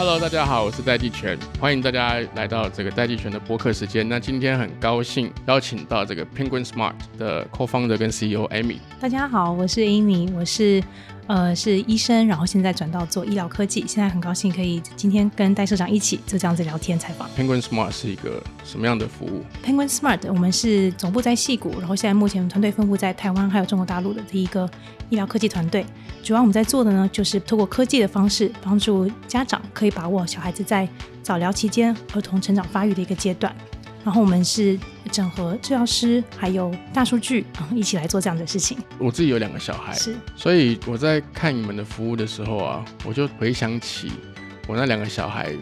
[0.00, 4.08] Hello，大家好，我是戴季全，欢迎大家来到这个戴季全的播客时间。
[4.08, 8.78] 那今天很高兴邀请到这个 Penguin Smart 的 Co-founder 跟 CEO Amy。
[8.98, 10.82] 大家好，我是 Amy，我是
[11.30, 13.84] 呃是医生，然后现在转到做医疗科技。
[13.86, 17.30] 现在很高兴可以今天跟戴社长一起就这样子聊天采访。
[17.38, 24.68] Penguin Smart 是一个什么样的服务？Penguin Smart 我们是总部在戏谷，然后现在目前团队分布在台湾还有中国大陆的第一个
[25.08, 25.86] 医疗科技团队。
[26.20, 30.88] 主要我们在做的呢，就是透过科技的方式，帮助家长可以把握小孩子在
[31.22, 33.54] 早疗期间儿童成长发育的一个阶段。
[34.04, 34.78] 然后我们是
[35.10, 38.78] 整合治疗师还有大数据啊，一起来做这样的事情。
[38.98, 44.10] 我自己有两个小孩，是，所以我在看你们的服务的时候啊，我就回想起
[44.66, 45.52] 我那两个小孩。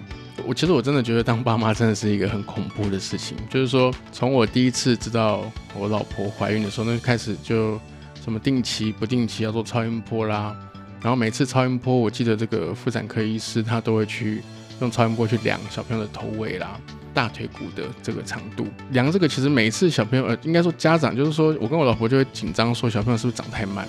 [0.46, 3.36] 我其实我真的觉得当爸妈真的是一个很恐怖的事情。
[3.50, 7.80] 就是说，从我第一次知道我老婆怀孕的时候，那就开始就。
[8.20, 10.54] 什么定期不定期要做超音波啦，
[11.00, 14.42] 然后每次超音波，我记得这个妇产科医师他都会去
[14.82, 16.78] 用超音波去量小朋友的头围啦、
[17.14, 18.66] 大腿骨的这个长度。
[18.90, 23.86] 量这个其实每一次小朋友，呃，应该说家长就是说我跟我老婆就会紧张，说小朋友是不是长太慢。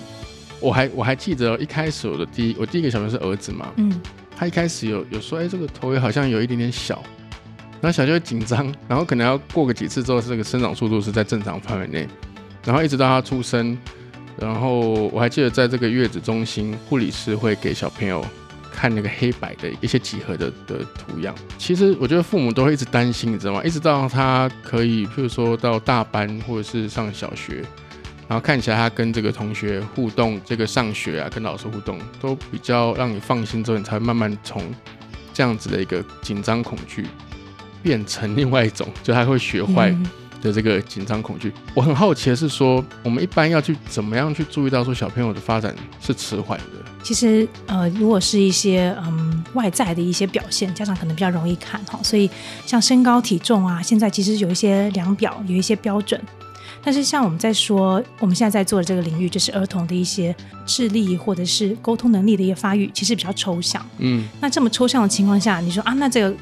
[0.60, 3.90] 我还我还记得一开始我的第一我第一个小朋友是儿子嘛，嗯，
[4.36, 7.02] 他一开始有有说，哎，这个头围好像有一点点小，
[7.80, 12.06] 然后小就会紧张， 然后可能要过个几次之后，这个生长速度是在正常范围内，
[12.64, 13.76] 然后一直到他出生。
[14.38, 14.80] 然后
[15.12, 18.24] 我还记得，在这个月子中心，护理师会给小朋友
[18.72, 21.34] 看那个黑白的一些几何的的图样。
[21.58, 23.62] 其实我觉得父母都会一直担心，你知道吗？
[23.64, 27.64] 一直到他可以，譬如说到大班或者是上小学，
[28.28, 34.62] 然后看起来他跟这个同学互动，这个上学啊，跟老师互动都比较让你放心之后，你才慢慢从
[35.34, 37.06] 这样子的一个紧张恐惧
[37.82, 39.94] 变成另外一种，就他会学坏。
[40.42, 46.64] 的这个紧张恐惧，我很好奇的是说，我们一般要去怎么样去注意到说小朋友的发展是迟缓的？
[47.02, 51.98] 其实，呃，如果是一些嗯外在的一些表现，家长可能比较容易看哈。
[52.02, 52.28] 所以
[52.66, 56.20] 像身高体重啊，现在其实有一些量表，有一些标准。
[56.82, 60.34] 但是像我们在说，我们现在在做的这个领域，就是儿童的一些
[60.64, 63.84] 智力或者是沟通能力的一个发育，其实比较抽象。
[63.98, 66.34] 嗯，那这么抽象的情况下，你说啊，那这个。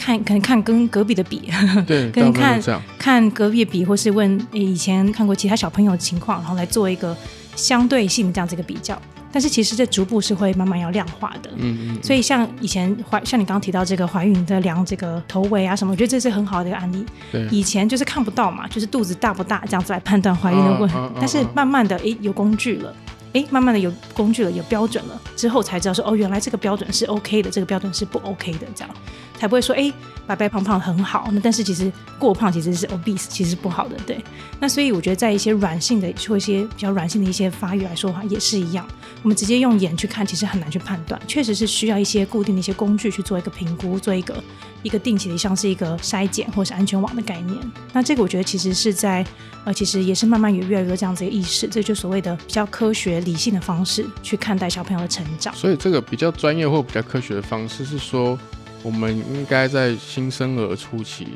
[0.00, 1.50] 看，可能看跟隔壁的比，
[1.86, 2.60] 对， 跟看
[2.98, 7.14] 看隔壁的比，或是问以前看过其他小朋友的情况，然后来做一个
[7.54, 9.00] 相对性的这样子一个比较。
[9.32, 12.02] 但是其实这逐步是会慢慢要量化的，嗯嗯。
[12.02, 17.06] 所以像以前怀，像你刚刚提到这个怀孕的量这个头围啊什么，我觉得这是很好的一个案例。
[17.30, 20.96] 对，以前就是看不到嘛，就是肚子大不大这样子来判断怀孕的问题。
[21.14, 22.92] 但是慢慢的，哎，有工具了，
[23.32, 28.90] 哎，慢慢的有工具了，有标准了之后才知道说，哦，原来这个标准是 OK 的，这个标准是不 OK 的，这样。
[29.40, 29.90] 才不会说哎，
[30.26, 31.30] 白白胖胖很好。
[31.32, 33.96] 那但是其实过胖其实是 obese，其实是不好的。
[34.06, 34.22] 对，
[34.60, 38.86] 那所以我觉得在一些软性的或一些比较软性的一些发育来说的话，也是一样。
[39.22, 41.18] 我们直接用眼去看，其实很难去判断。
[41.26, 44.42] 确实是需要一些固定的一些工具去做一个评估，做一个
[44.82, 47.58] 一个定期的，像是一个筛检或是安全网的概念。
[47.94, 49.24] 那这个我觉得其实是在
[49.64, 51.66] 呃，其实也是慢慢有越来越多这样子的意识。
[51.66, 55.54] 这就所谓的比较科学理性的方式去看待小朋友的成长。
[55.54, 58.38] 所以这个比较专业或比较科学的方式是说。
[58.82, 61.26] 我们应该在新生儿初期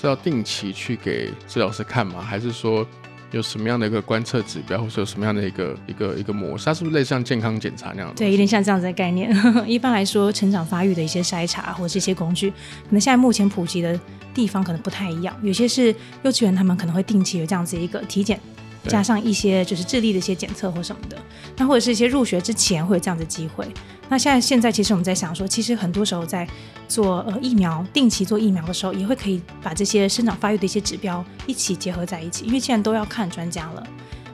[0.00, 2.20] 是要定期去给治疗师看吗？
[2.20, 2.86] 还是说
[3.30, 6.64] 有什么样的一个观测指标，或者有什么样的一个一个一个模式？
[6.64, 8.12] 它是不是类似像健康检查那样？
[8.16, 9.30] 对，有点像这样子的概念。
[9.66, 13.98] 一般来说，成长发育的一些筛查或者一些工具，可能现在目前普及的
[14.32, 15.36] 地方可能不太一样。
[15.42, 18.40] 有些是幼稚园，他们可能会定期有这样子一个体检。
[18.86, 21.16] 加上一些就是智力的一些检测或什么的，
[21.56, 23.66] 那或者是一些入学之前会有这样的机会。
[24.08, 26.46] 那现在现在其实我们在想说，其实很多时候在
[26.86, 33.86] 做呃疫苗定期做疫苗的时候，也会可以把这些生长发育的一些指标一起结合在一起，因为现在都要看专家了。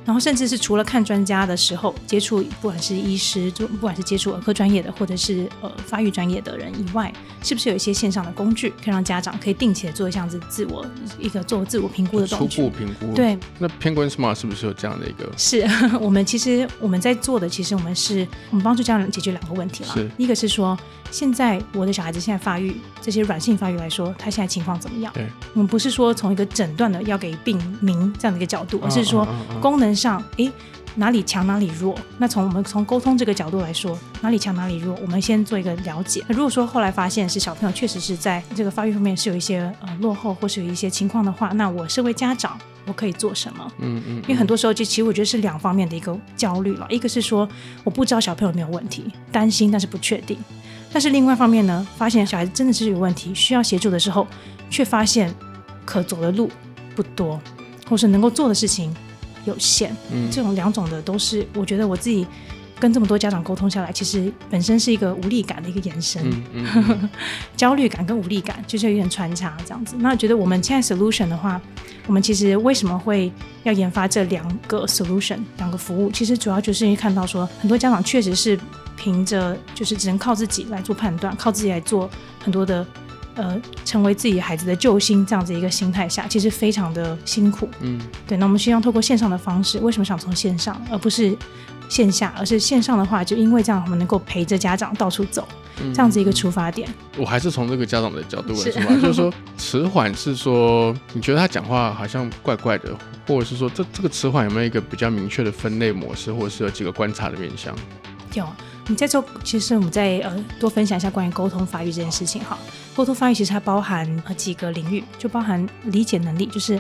[0.05, 7.13] 然后甚至是除了看专家的时候接触，不管是医师，就不管是接触儿科专业的，或者是呃发育专业的人以外，
[7.43, 10.85] 是不是有一些线上的工具，可以让家长可以定期的做这样子自我
[11.19, 13.15] 一个做自我评估的初步评估？
[13.15, 13.39] 对。
[13.59, 15.31] 那 Penguin Smart 是不是有这样的一个？
[15.37, 15.65] 是
[16.01, 19.95] 我们其实我们在做的，其实我们是我们帮助家长解决两个问题了。
[19.95, 20.11] 是。
[20.17, 20.77] 一个是说，
[21.11, 25.13] 现在我的小孩子现在发育这些软性发育来说，他现在情况怎么样？
[25.13, 25.27] 对。
[25.55, 29.27] 我们不是说从一个诊断的要给病名这样的一个角度，而是说
[29.61, 30.51] 功能上，诶。
[30.97, 31.97] 哪里强哪里弱？
[32.19, 36.21] 那从我们从沟通这个角度来说，哪里强哪里弱，我们先做一个了解。
[36.27, 43.73] 那如果说后来发现是小朋友确实是在这个发育方面是有一些呃落后，或是有一些情况的话，那我身为家长，我可以做什么？
[43.79, 44.17] 嗯嗯。
[44.23, 47.49] 因为很多时候就其实我觉得是两方面的一个焦虑了，一个是说
[47.85, 50.37] 我不知道小朋友有没有问题，担心但是不确定；
[50.93, 54.27] 但是另外一方面呢，发现小孩子真的是有问题，需要协助的时候，
[54.69, 55.33] 却发现
[55.85, 56.51] 可走的路
[56.97, 57.41] 不多，
[57.89, 58.93] 或是能够做的事情。
[59.45, 62.27] 有限，嗯，这种两种的都是，我觉得我自己
[62.79, 66.23] 跟这么多家长沟通下来，其实本身是一个无力感的一个延伸，
[66.55, 67.09] 嗯嗯
[67.57, 69.97] 焦虑感跟无力感就是有点穿插这样子。
[69.99, 71.61] 那觉得我们现在 solution 的话，
[72.07, 73.31] 我们其实为什么会
[73.65, 76.11] 要研发这两个 solution 两个服务？
[76.11, 78.59] 其实主要就是因为看到说，很多家长确实是
[78.97, 82.09] 凭着就是只能靠自己来做判断，靠自己来做
[82.43, 82.87] 很多的
[83.41, 87.67] 呃，成为自己孩子的救星这样子一个心态下，其实非常的辛苦。
[87.81, 91.35] 嗯对，那我们希望透过线上的方式，为什么想从线上，而不是
[91.89, 92.35] 线下？
[92.37, 95.49] 而是线上的话，就因为这样，我们能够陪着家长到处走，
[95.83, 96.87] 嗯，这样子一个出发点。
[97.17, 102.95] 我还是从这个家长的角度来是出发，就是说迟缓 是说你觉得他讲话好像怪怪的，
[103.27, 107.75] 或者是说这这个迟缓有没有一个比较明确的分类模式，或者是有几个观察的面向？
[108.35, 108.47] 有，
[108.91, 112.59] 你在做，其实我们再呃多分享一下关于沟通发育这件事情哈。
[112.97, 116.79] 沟通发育其实它包含呃几个领域，就包含理解能力，就是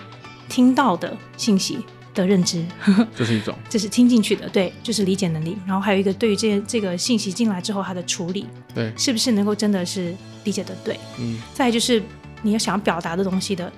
[0.48, 1.78] 听到的信息
[2.12, 2.66] 的认知，
[3.14, 5.56] 这是一种，这是听进去的，对，就是理解能力。
[5.64, 10.98] 然后还有一个对于这这个信息进来之后，它的处理对，是不是能够真的是理解的对。
[11.20, 12.02] 嗯再来就是
[12.42, 13.72] 你要想要表达的东西的，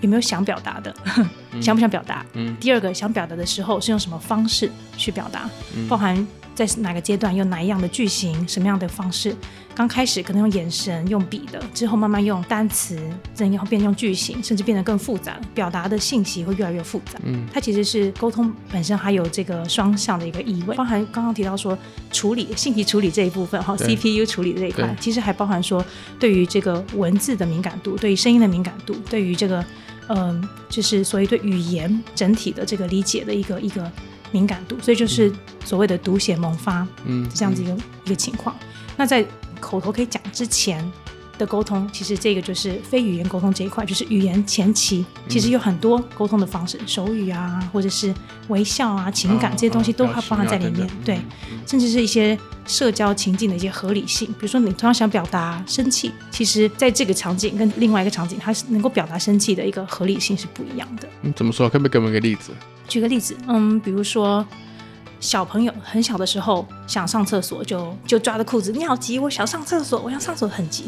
[0.00, 0.94] 有没有想表达的，
[1.60, 2.24] 想不想表达？
[2.34, 2.56] 嗯。
[2.60, 5.88] 第二个想表达的时候是用什么方式去表达，嗯。
[5.88, 9.34] 包含在哪个阶段用哪一样的句型，什么样的方式。
[9.76, 12.96] 刚开始可能用眼神、用笔的，之后慢慢用单词，
[13.36, 17.18] 然后变成用句型，甚至变得更复杂，表达的信息会越来越复杂。
[17.24, 17.44] 嗯。
[17.52, 21.76] 它其实是沟通本身还有这个双向的一个意味，包含刚刚提到说
[22.12, 25.84] 处理信息处理这一部分哈，CPU 处理这一块，其实还包含说
[26.20, 29.64] 对于这个文字的敏感度，对于声音的敏感度，对于这个
[30.08, 33.90] 嗯、就是所谓对语言整体的这个理解的一个一个
[34.32, 35.32] 敏感度，所以就是
[35.64, 38.54] 所谓的读写萌发嗯，这样子一个、一个情况。
[38.96, 39.24] 那在
[39.60, 40.84] 口头可以讲之前
[41.38, 48.14] 的沟通，其实这个就是非语言沟通这一块，就是语言前期其实有很多沟通的方式，手语啊，或者是
[48.48, 50.88] 微笑啊、情感哦这些东西哦都会包含在里面。
[51.04, 51.20] 对，
[51.66, 61.08] 甚至是一些社交情境的一些合理性，比如说你同样想表达生气，其实在这个场景跟另外一个场景，它是能够表达生气的一个合理性是不一样的。
[61.22, 61.68] 嗯怎么说？
[61.68, 62.52] 可不可以给我们一个例子？
[62.86, 64.46] 举个例子，嗯，比如说
[65.20, 70.84] 小朋友很小的时候想上厕所就就抓着裤子，你好急，我想上厕所，我想上厕所很急。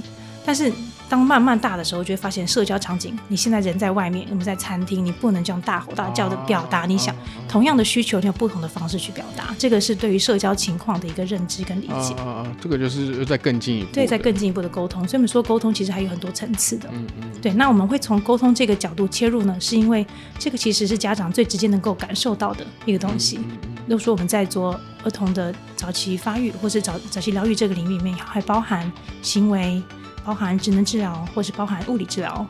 [0.46, 0.72] 但是
[1.08, 7.14] 当慢慢大的时候，就会发现社交场景，你现在人在外面，我们在餐厅，你不能这样大吼大叫的表达你想
[7.48, 12.14] 同样的需求，你有不同的方式去表达，这个是对于社交情况的一个认知跟理啊解。
[12.14, 12.56] 啊啊！
[12.60, 16.88] 这个就是又再更进一步，对，在更进一步的沟通，所以我们说沟通其实还有很多层次的。
[16.92, 20.06] 嗯嗯对，那我们会从沟通这个角度切入呢，是因为
[20.38, 23.38] 这个其实是家长最直接能够感受到的一个东西。
[23.38, 24.72] 嗯例如说我们在做
[25.04, 28.90] 儿童的早期发育或是早早期疗愈这个领域里面，还包含
[29.22, 29.80] 行为、
[30.26, 32.44] 包含职能治疗，或是包含物理治疗，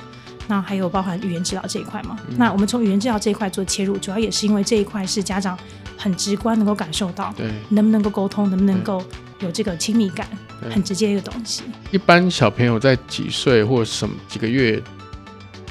[0.49, 2.19] 那还有包含语言治疗这一块嘛。
[2.31, 5.57] 嗯那我们从语言治疗这一块做切入，主要也是因为这一块是家长
[5.97, 7.51] 很直观能够感受到，对。
[7.69, 9.05] 能不能够沟通，能不能够
[9.41, 10.27] 有这个亲密感，
[10.63, 11.63] 对很直接的一个东西。
[11.91, 14.83] 一般小朋友在几岁或什么几个月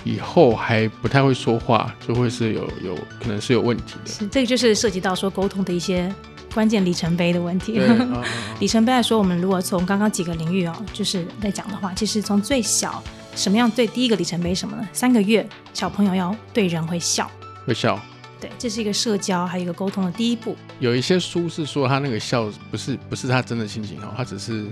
[0.04, 4.12] 以后还不太会说话，就会是有有可能是有问题的。
[4.12, 6.14] 是，这个就是涉及到说沟通的一些
[6.56, 7.80] 关键里程碑的问题。
[8.60, 13.04] 里程碑来说，我们如果从刚刚几个领域哦，就是在讲的话，其实从最小
[13.36, 14.88] 什么样最第一个里程碑什么呢？
[14.94, 17.30] 三个月小朋友要对人会笑，
[17.68, 18.00] 会笑。
[18.40, 24.66] 对，这是一个社交还有一个沟通的第一步，有一些书是说他那个笑不是不是他真的心情好，他只是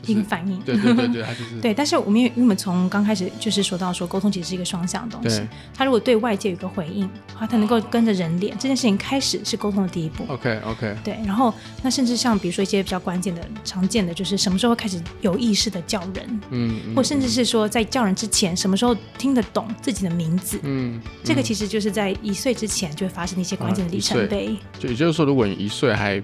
[0.00, 0.58] 就是一个反应。
[0.60, 5.40] 对对对对，他就是 对，但是我们因为我们从刚开始就是说到说沟通其实是一个双向的东西，
[5.74, 7.08] 他如果对外界有个回应，
[7.38, 10.24] 他他能够跟着人脸，这件事情开始是沟通的第一步。
[10.28, 24.56] OK OK 对，然后那甚至像比如说一些比较关键的、常见的，就是什么时候开始有意识的叫人，嗯，嗯或甚至是说在叫人之前，什么时候听得懂自己的名字，嗯，嗯这个其实就是在一岁之前就会发生的一些关键的里程碑。
[24.78, 26.22] 就也就是说，如果你一岁还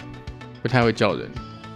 [0.62, 1.30] 不太会叫人，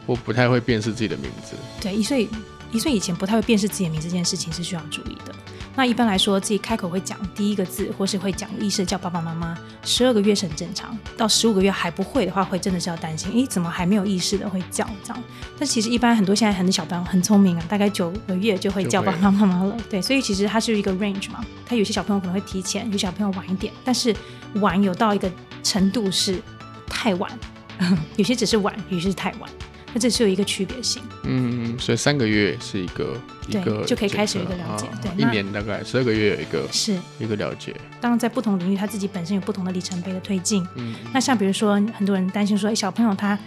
[0.08, 2.26] 或不太会辨识自己的名字，对，一岁
[2.72, 5.34] 一岁以前不太会辨识自己的名字这件事情是需要注意的。
[5.76, 10.96] 那一般来说，自己开口会讲第一个字，或是会讲意识叫爸爸妈妈，十二个月是很正常。
[11.16, 15.22] 到十五个月还不会的话，会真的是要担心，诶，怎么还没有意识的会叫这样？
[15.58, 19.76] 但其实一般很多现在很多小朋友很聪明啊，大概九个月就会叫爸爸妈妈了。
[19.88, 21.44] 对，所以其实它是一个 range 嘛。
[21.64, 24.14] 他有些小朋友可能会提前，有小朋友晚一点，但是
[24.54, 25.30] 晚有到一个
[25.62, 26.42] 程度是
[26.88, 27.30] 太晚，
[28.16, 29.48] 有些只是晚，有些是太晚。
[29.92, 31.02] 那这是有一个区别性。
[31.24, 33.16] 嗯，所以三个月是一个
[33.48, 40.66] 一个就可以开始有一个了解对那年大概十二个月有一个是，一个了解，当然在不同领域，他自己本身有不同的里程碑的推进。
[40.76, 43.38] 嗯，那像比如说，很多人担心说，哎小朋友他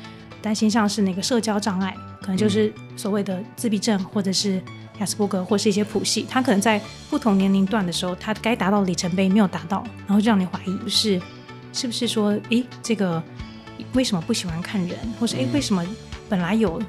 [0.42, 4.62] 担心像是那个社交障碍，可能就是所谓的自闭症，或者是
[5.00, 11.22] 亚斯伯格，或是一些谱系，他可能在不同年龄段的时候，他该达到的里程碑没有达到，然后就让你怀疑是
[11.74, 13.22] 是不是说，诶，这个
[13.94, 15.86] 为什么不喜欢看人，或是哎为什么
[16.32, 16.82] 本来有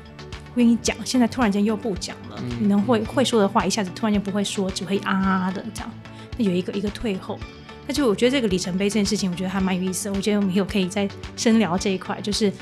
[0.55, 2.41] 愿意讲，现在突然间又不讲了？
[2.61, 5.91] 你能会会说的话，一下子突然间不会说，只会啊啊的这样，
[6.39, 7.37] 那有一个一个退后。
[7.85, 10.09] 那就我觉得这个里程碑这件事情，我觉得还蛮有意思。
[10.09, 12.53] 我觉得我们有可以再深聊这一块，就是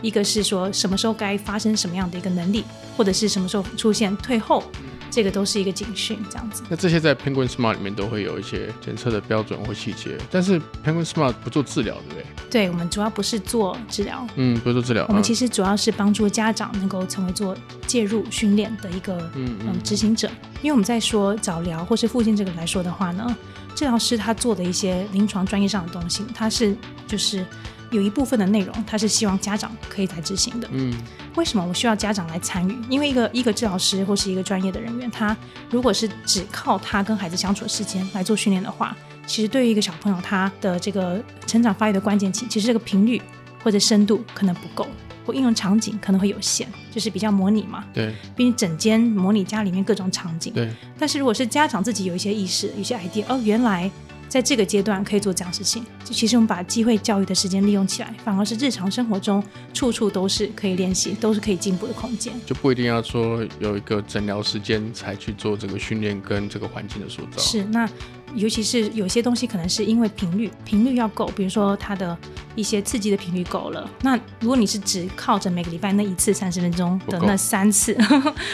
[0.00, 2.62] 一个是说什么时候该发生什么样的一个能力，
[2.96, 4.62] 或者是什么时候出现退后。
[5.10, 6.62] 这个都是一个警讯，这样子。
[6.68, 12.24] 那这些在 Penguin Smart 里面都会有一些检测的标准或细节，但是 Penguin Smart 不做治疗，对不对？
[12.50, 15.06] 对，我们主要不是做治疗，嗯，不做治疗。
[15.08, 20.28] 我们其实主要是帮助家长能够成为做介入训练的一个嗯嗯执行者。
[20.62, 23.36] 因为我们在说早疗或是附近这个来说的话呢，
[23.74, 27.44] 治疗师他做的一些临床专业上的东西，他是就是。
[27.90, 30.68] 有一部分的内容，他是希望家长可以来执行的。
[30.72, 30.94] 嗯，
[31.36, 32.76] 为什么我需要家长来参与？
[32.90, 35.36] 因为一个一个治疗师或是一个专业的人员，他
[35.70, 43.20] 如果是只靠他跟孩子相处的时间来做训练的话，其实对于一个小朋友他的这个成长发育的关键期，其实这个频率
[43.62, 44.86] 或者深度可能不够，
[45.24, 47.84] 或应用场景可能会有限，就是比较模拟嘛。
[47.94, 50.52] 对，毕竟整间模拟家里面各种场景。
[50.52, 50.70] 对。
[50.98, 53.90] 但是如果是家长自己有一些意识、有些 idea，哦，原来。
[54.28, 59.42] 在这个阶段可以做这样事情，就其实我们把机会教育的时间利用起来，反而是日常生活中
[59.72, 62.32] 处处都是可以练习，都是可以进步的空间。
[62.44, 67.38] 就不一定要说有一个诊疗时间才去做这个训练跟这个环境的塑造。
[67.38, 67.88] 是那。
[68.34, 72.16] 尤其是有些东西可能是因为频率频率要够，比如说它的
[72.54, 73.88] 一些刺激的频率够了。
[74.02, 77.96] 那如果你是只靠着每个礼拜那一次三十分钟的那三次，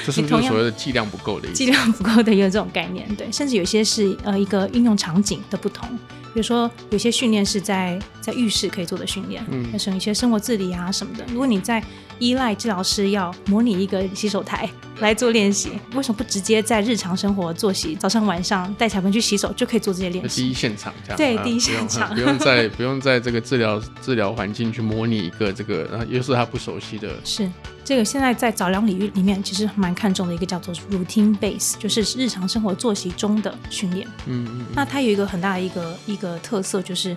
[0.04, 1.57] 这是 所谓的剂量不够的意思。
[1.57, 3.31] 剂量不够的有这种概念，对。
[3.33, 5.88] 甚至有些是呃一个应用场景的不同，
[6.33, 11.25] 比如说有些训练是在在浴室可以做的训练，嗯，像一些生活自理啊什么的。
[11.28, 11.83] 如果你在
[12.18, 14.68] 依赖治疗师要模拟一个洗手台
[15.00, 20.42] 来做练习，为什么不直接在日常生活作息，早上晚上带小朋友去洗手就可以做这些练习？
[20.42, 27.11] 第一现场这样，对，第一现场，不用在 不用在这个治疗治疗环境去模拟一个这个，然后又是他不熟悉的。
[27.25, 27.50] 是
[27.85, 34.06] 这个现在在早疗领域里面，其实蛮看重的一个叫做 routine base，就是日常生活作息中的训练。
[34.26, 34.64] 嗯嗯。
[34.75, 37.14] 那它有一个很大的一个一个特色，就是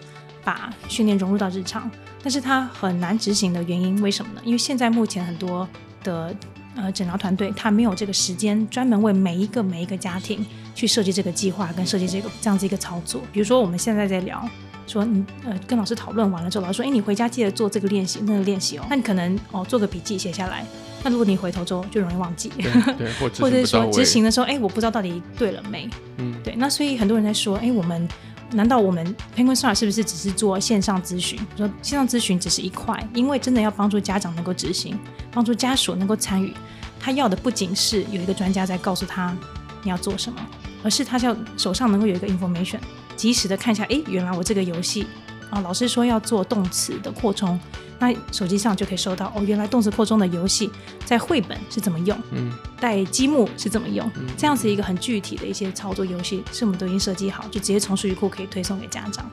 [0.48, 1.92] 把训练融入到日常。
[2.24, 4.42] 但是它很难执行的原因，为什么呢？
[4.46, 5.68] 因为现在目前很多
[6.04, 6.34] 的
[6.76, 13.22] 呃诊疗团队，他没有这个时间专门为每一个每一个家庭去设计这个计划跟设计这个这样子一个操作。
[13.34, 14.50] 比如说我们现在在聊，
[14.88, 18.86] 说你呃跟老师讨论完了之后，老师说，哎，你回家记得做这个练习，那个练习哦。
[18.90, 20.66] 那你可能哦做个笔记写下来。
[21.04, 25.88] 那如果你回头之后就容易忘记，对， 或者是说执行的时候，哎，我不知道到底对了没？
[26.18, 26.56] 嗯，对。
[26.58, 28.08] 那所以很多人在说，哎，我们。
[28.52, 31.40] 难道我们 Penguin Star 是不是只是做线上咨询？
[31.58, 34.98] 说线上咨询只是一块，因为真的要帮助家长能够执行，
[35.32, 36.54] 帮助家属能够参与，
[37.00, 39.36] 他要的不仅是有一个专家在告诉他
[39.84, 40.40] 你要做什么，
[40.84, 42.80] 而是他要手上能够有一个 information，
[43.16, 45.06] 及时的看一下，哎，原来我这个游戏
[45.50, 47.60] 啊，老师说要做动词的扩充。
[48.00, 50.70] 那手机上就可以收到哦，原来动词扩充的游戏
[51.04, 52.18] 在绘本是怎么用？
[52.32, 54.10] 嗯，带积木是怎么用？
[54.38, 59.30] 这样子一个很具体的一些操作游戏，是我们都已经设计好，就直接从数据库可以推送给家长。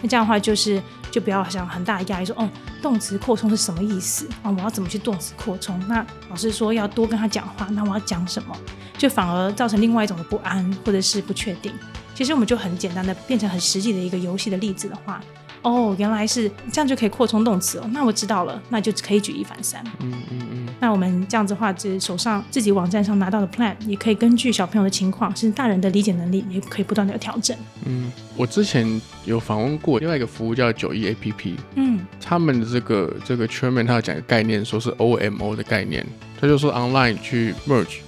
[0.00, 2.48] 那这样的话，就是就不要想很大的压力，说哦，
[2.82, 4.50] 动词扩充是什么意思啊？
[4.50, 5.78] 我要怎么去动词扩充？
[5.88, 8.56] 那老师说要多跟他讲话，那我要讲什么？
[8.96, 11.72] 就反而造成另外一种的不安或者是不确定。
[12.14, 15.20] 其实我们就很简单的变成很实际的一个游戏的例子的话。
[15.62, 17.90] 哦，原来是这样就可以扩充动词哦。
[17.92, 19.82] 那我知道了，那就可以举一反三。
[20.00, 20.68] 嗯嗯嗯。
[20.80, 27.56] 那我们这样子的话，就手上自己网站上拿到的 plan，也可以根据小朋友的情况，甚至大人的理解能力，也可以不断的调整。
[27.84, 31.54] 嗯，我之前有访问过另外一个服务叫九一 APP。
[31.74, 36.06] 嗯，他们的这个这个 chairman 他讲个概念，说是 OMO 的概念，
[36.40, 37.98] 他就说 online 去 merge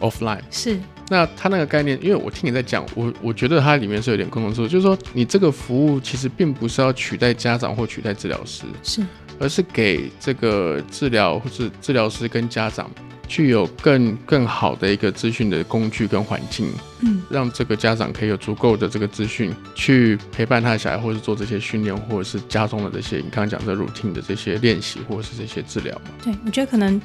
[0.00, 0.40] offline。
[0.50, 0.78] 是。
[1.08, 9.02] 那他那个概念，因为我听你在讲，我我觉得它里面是有点共同之处，就是说你这个服务其实并不是要取代家长或取代治疗师，是，
[9.38, 12.90] 而是给这个治疗或是治疗师跟家长
[13.28, 26.10] 具有更更好的一个资讯的工具跟环境，嗯，让这个家长可以有足够的这个资讯去陪伴他的小孩，或者是做这些训练，或者是家中的这些你刚刚讲的 routine 的这些练习，或者是这些治疗嘛？
[26.24, 27.00] 对，我觉得可能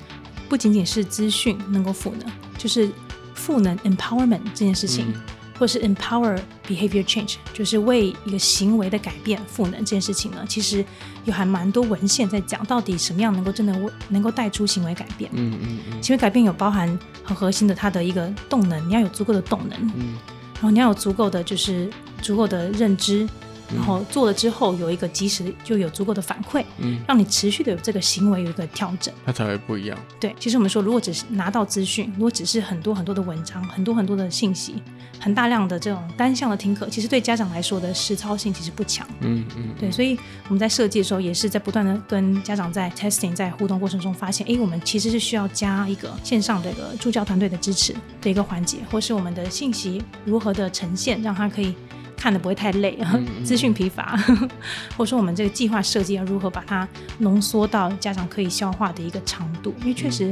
[0.50, 2.28] 不仅仅是资讯能够赋能，
[2.58, 2.90] 就是。
[3.34, 5.14] 赋能 empowerment 这件事情，
[5.58, 10.84] 或是 empower behavior change，就是为一个行为的改变赋能这件事情呢，其实
[11.26, 13.76] 有还蛮多文献在讲，到底什么样能够真的
[14.10, 15.30] 能够带出行为改变。
[15.34, 16.04] 嗯嗯嗯。
[16.04, 19.92] 行为改变有包含很核心的它的一个动能，你要有足够的动能。
[19.96, 20.18] 嗯。
[20.56, 21.90] 然后你要有足够的就是
[22.22, 23.28] 足够的认知，
[23.76, 29.14] 然后做了之后有一个及时就有足够的反馈，嗯，让你持续的有这个行为有一个调整。
[29.26, 29.98] 它才会不一样。
[30.20, 34.82] 对，其实我们说，如果只是拿到资讯，如果只是很多很多的文章，很多很多的信息，
[35.20, 39.08] 很大量的这种单向的听课，其实对家长来说的实操性其实不强。
[39.22, 51.74] 嗯嗯，对，所以我们在设计的时候，也是在不断的跟家长在 testing 在互动过程中发现，哎，我们其实是需要加一个线上的一个助教团队的支持的一个环节，或是我们的信息如何的呈现，让他可以
[52.22, 52.96] 看的不会太累，
[53.44, 54.16] 资讯疲乏，
[54.96, 56.88] 或者说我们这个计划设计要如何把它
[57.18, 60.32] 浓缩到家长可以消化的一个长度，因为确实，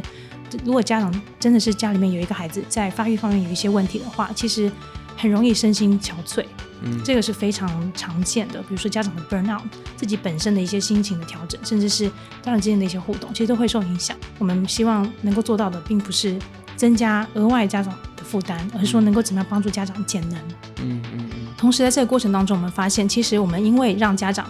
[0.63, 4.71] 如果家长真的是家里面有一个孩子在发育方面有一些问题的话，其实
[5.17, 6.45] 很容易身心憔悴。
[6.83, 7.01] 嗯。
[7.03, 9.63] 这个是非常常见的，比如说家长的 burnout，
[9.97, 12.07] 自己本身的一些心情的调整，甚至是
[12.43, 14.15] 家长之间的一些互动，其实都会受影响。
[14.37, 16.37] 我们希望能够做到的，并不是
[16.75, 20.39] 增加额外家长的负担，而是说能够怎么样帮助家长减能。
[20.81, 21.28] 嗯嗯嗯，
[21.59, 24.49] 同时在这个过程当中，我们发现，其实我们因为让家长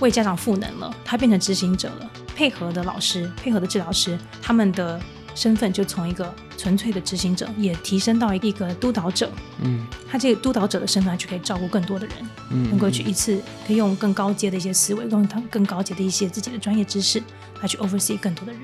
[0.00, 4.98] 为家长赋能了，他变成执行者了，配合的老师、配合的治疗师，他们的
[5.34, 9.30] 身份就从一个纯粹的执行者，也提升到一个督导者。
[9.62, 12.16] 嗯他这个督导者的身份，他就可以照顾更多的人。
[12.50, 17.22] 嗯，能够去一次可以用更高阶的一些思维，用他更高阶的一些自己的专业知识
[17.60, 18.62] 来去 oversee 更多的人。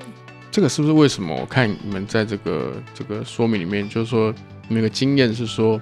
[0.50, 1.34] 这个是不是为什么？
[1.34, 4.32] 我看你们在这个这个说明里面，就是说
[4.68, 5.78] 你们有个经验是说，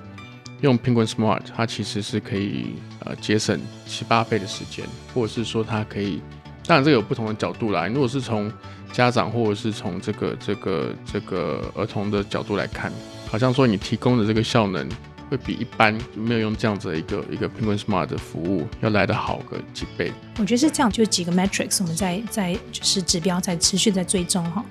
[0.61, 2.75] 用 Penguin Smart，它其实是可以
[3.05, 6.21] 呃节省七八倍的时间，或者是说它可以，
[6.67, 7.87] 当然这个有不同的角度啦。
[7.87, 8.53] 如果是从
[8.93, 12.93] 家长或者是从这个这个这个儿童的角度来看，
[13.29, 14.89] 好像说你提供的这个效能
[15.31, 20.13] 会比一般没有用这样子的一个一个 Penguin Smart 的服务要来得好个几倍。
[20.39, 24.65] 我觉得是这样，就几个 metrics 我们在在就是指标在持续在追踪哈。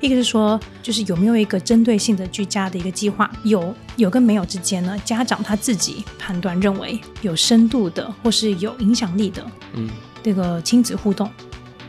[0.00, 4.98] 一个是说，就是有没有一个针对性的居家的一个计划，有有跟没有之间呢？
[5.04, 9.88] 家长他自己判断认为有深度的或是有影响力的嗯
[10.22, 11.30] 这个亲子互动，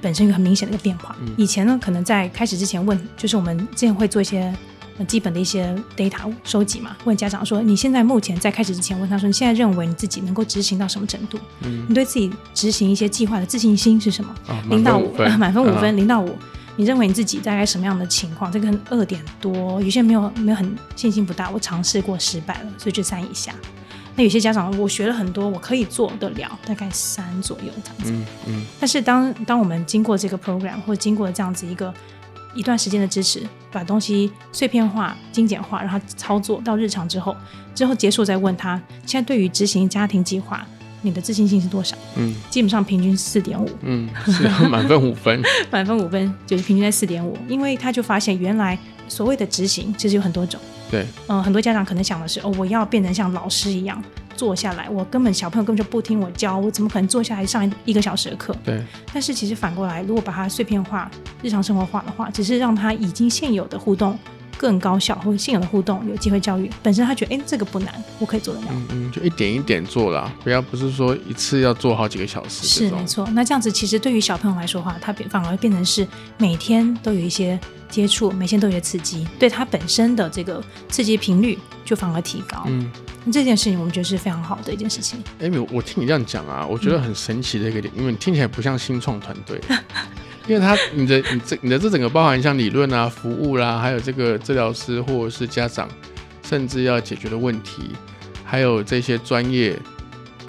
[0.01, 1.15] 本身有很明显的一个变化。
[1.21, 4.53] 嗯以前呢，可能在开始之前问，就是我们之前会做一些
[4.97, 11.37] 呃基本的一些 data 收集嘛，问家长说，你现在目前在开始之前问他说，你现在认为你自己能够执行到什么程度？
[11.61, 14.35] 嗯你对自己执行一些计划的自信心是什么？
[14.49, 16.37] 啊，零到五，满分五分，零到五。
[16.77, 18.51] 你认为你自己大概什么样的情况？
[18.51, 23.53] 这个二点多，有些人没有没有很信心不大，我尝试过失败了，所以就三以下。
[24.15, 28.11] 那有些家长，我学了很多，我可以做得了，大概三左右这样子。
[28.11, 31.93] 嗯嗯但是当当我们经过这个 program 或者经过这样子一个
[32.53, 33.41] 一段时间的支持，
[33.71, 37.33] 把东西碎片化、精简化，让他操作到日常之后，
[37.73, 40.67] 之后结束再问他，现在对于执行家庭计划，
[41.01, 41.95] 你的自信心是多少？
[42.15, 45.41] 嗯基本上平均四点五，嗯，是 满分五分。
[45.71, 50.59] 满分五分就是平均在四点五，因为他就发现原来所谓的执行其实有很多种。
[50.89, 54.03] 对，嗯、很多家长可能想的是，哦，我要变成像老师一样
[54.35, 58.53] 坐下来，我根本小朋友根本就不听我教，我怎么可能坐下来上一个小时的课？
[58.65, 58.81] 对，
[59.13, 61.09] 但是其实反过来，如果把它碎片化、
[61.41, 64.19] 日常生活化的话，只是让他已经现有的互动
[64.57, 68.67] 更高效，或者现有的互动有机会教育，本身他觉得，哎，这个不难，我可以做得了。
[68.71, 73.05] 嗯嗯，就一点一点做啦，不要不是说一次要做好几个小时是没。
[73.05, 77.59] 错，那这样子其实对于小朋友来说的话，他变反而变成是每天都有一些
[77.89, 82.63] 接触，每天都有一些刺激，对他本身的这个刺激频率就反而提高。
[82.67, 82.89] 嗯，
[83.33, 85.21] 这件事情我们觉得是非常好的一件事情。
[85.39, 89.59] 艾米我听你这样讲啊，我觉得很神奇的一个点，因为你听起来不像新创团队，
[90.47, 95.87] 因为他你的你这你的这整个包含像理论啊、服务啦、还有这个治疗师或者是家长，
[96.43, 97.83] 甚至要解决的问题，
[98.43, 99.77] 还有这些专业，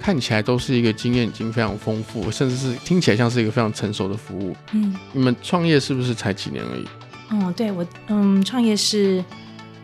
[0.00, 4.56] 看起来都是一个经验已经非常丰富，甚至是听起来像是一个非常成熟的服务。
[4.72, 6.86] 嗯，你们创业是不是才几年而已？
[7.30, 9.22] 哦，对我，嗯，创业是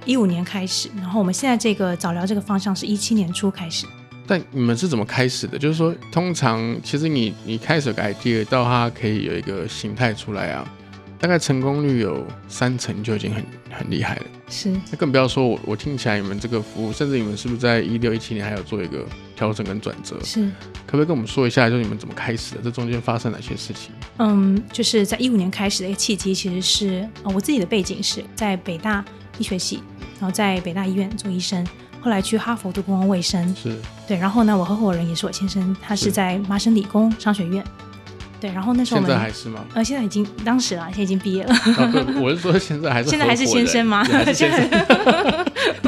[0.04, 3.86] 一五年开始，然后我们现在这个早疗这个方向是一七年初开始。
[4.28, 5.58] 但你们是怎么开始的？
[5.58, 10.70] 就是说，通常其实你你开始有个 idea 到它可以有一个形态出来啊，
[11.18, 14.22] 大概成功率有三成就已经很很厉害了。
[14.50, 19.04] 是，那更不要说我我听起来你们这个服务，甚至你们是不是在一六一七年还有做一个
[19.36, 20.18] 调整跟转折？
[20.24, 20.42] 是，
[20.86, 22.60] 可不可以跟我们说一下，就是你们怎么开始的？
[22.62, 23.92] 这中间发生哪些事情？
[24.18, 29.04] 嗯，就是在一五年开始的一个契机，其实是、呃、我自己的背景是在北大
[29.38, 29.82] 医学系，
[30.18, 31.66] 然后在北大医院做医生，
[32.00, 33.76] 后来去哈佛读公共卫生，是。
[34.06, 36.12] 对，然后呢，我合伙人也是我先生，他是是。
[36.12, 37.62] 在麻省理工商学院，
[38.40, 39.64] 对，然后那时候我现在们还是吗？
[39.74, 44.06] 呃现在已经当时啦，现在已经毕业了，啊不，我是说现在还是现在还是先生吗？
[44.08, 44.70] 也还是先生，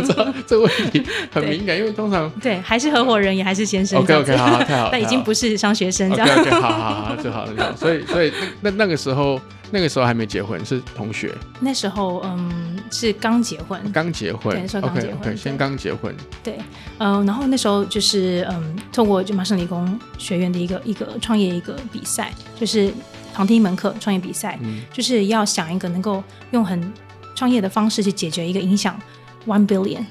[0.05, 3.99] 知道 这个问题很敏感，因为通常对还是合伙人，也还是先生。
[4.01, 6.29] OK OK，好好太好，但已经不是商学生这样。
[6.29, 7.75] OK OK，好好好，就好了。
[7.77, 11.35] 所以所以那那那个时候那个时候还没结婚，是同学。
[11.61, 16.14] 那时候嗯是刚结婚，刚结婚，对，说刚结婚，先刚结婚。
[16.42, 16.59] 对，
[16.98, 22.92] 嗯，然后那时候就是嗯，透过就麻省理工学院的一个一个创业一个比赛，就是
[23.33, 24.59] 旁听一门课创业比赛，
[24.92, 26.92] 就是要想一个能够用很
[27.35, 29.00] 创业的方式去解决一个影响
[29.46, 30.04] one billion。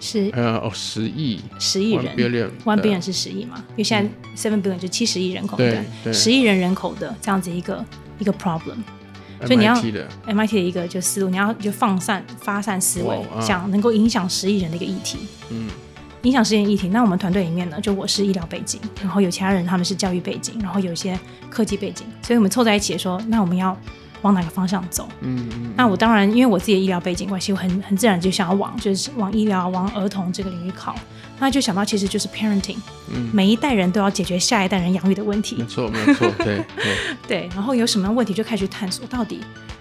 [0.00, 2.14] 是呃哦十亿十亿人
[2.64, 3.56] ，one billion 是十亿嘛？
[3.70, 7.84] 因为现在 seven billion 就七十亿人口的十亿人人口的这样子一个
[8.20, 8.76] 一个 problem，
[9.46, 15.18] 所以你要 MIT 的一个就思路，你要就放散发散思维，想能够影响十亿人的一个议题。
[15.50, 15.68] 嗯，
[16.22, 16.88] 影响十亿议题。
[16.88, 23.76] 那我们团队里面呢，就我是医疗背景，然后有其他人他们是教育背景，然后有一些科技背景，所以我们凑在一起说，那我们要。
[24.22, 25.08] 往哪个方向走？
[25.20, 30.94] 嗯嗯，那我当然，因为我自己的医疗背景关系，我很很自然就想要往就是往医疗、往儿童这个领域靠。
[31.40, 32.76] 那就想到其实就是 parenting，
[33.14, 35.54] 嗯，每一代人都要解决下一代人养育的问题。
[35.56, 36.96] 没错，没错，对对
[37.28, 37.48] 对。
[37.54, 39.40] 然后有什么问题就开始探索，到底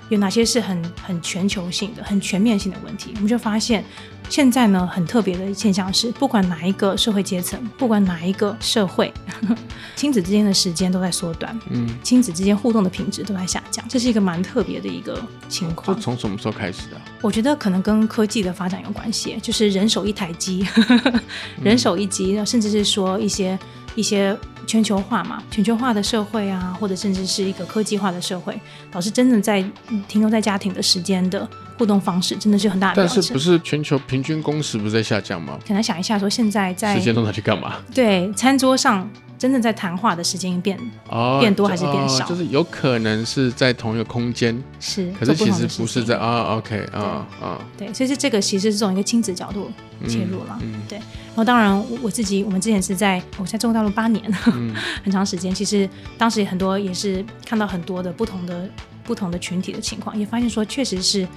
[0.09, 3.11] 有哪些是很很全球性的、很全面性的问题？
[3.15, 3.83] 我们就发现。
[4.29, 9.09] 现在呢，很特别的现象是，不管哪一个社会阶层，不管哪一个社会，
[9.95, 15.17] 亲子之间的时间都在缩短，嗯，亲子之间互动的品质都在下降，这是一个蛮特别的一个
[15.47, 15.95] 情况。
[15.95, 16.99] 就从什么时候开始的？
[17.21, 20.67] 我觉得可能跟科技的发展有关系，就是人手一台机，
[21.63, 23.57] 人手一机，甚至是说一些
[23.97, 28.57] 一些全球化嘛，全球化的社会啊，或者甚至是一个科技化的社会，
[28.91, 29.61] 导致真的在
[30.07, 31.45] 停留在家庭的时间的。
[31.77, 35.59] 互动方式真的是很大的但是不是全球平均工时不是在下降吗？
[35.67, 37.75] 可能想一下，说现在在时间都拿去干嘛？
[37.93, 39.07] 对，餐桌上
[39.37, 42.25] 真正在谈话的时间变哦变多还是变少？
[42.27, 49.71] 就是有可能是在同一个空间，是，可是其实不是在啊，OK 啊啊，对，所以是这个其实是从一个亲子角度
[50.07, 50.97] 切入了，对。
[50.97, 54.23] 然后当然我自己，我们之前是在我在中国大陆八年，
[55.03, 58.67] 很长时间，其实当时也很多也是看到很多的不同的
[59.03, 61.27] 不同的群体的情况，也发现说确实是。